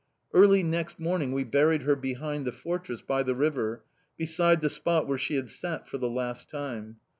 "Early 0.33 0.63
next 0.63 0.99
morning 0.99 1.31
we 1.31 1.43
buried 1.43 1.83
her 1.83 1.95
behind 1.95 2.45
the 2.45 2.51
fortress, 2.51 3.01
by 3.03 3.21
the 3.21 3.35
river, 3.35 3.83
beside 4.17 4.61
the 4.61 4.69
spot 4.71 5.07
where 5.07 5.19
she 5.19 5.35
had 5.35 5.47
sat 5.51 5.87
for 5.87 5.99
the 5.99 6.09
last 6.09 6.49
time. 6.49 6.97